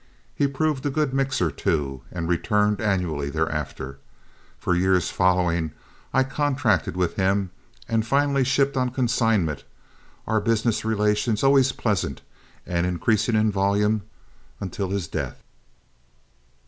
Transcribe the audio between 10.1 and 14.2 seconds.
our business relations always pleasant and increasing in volume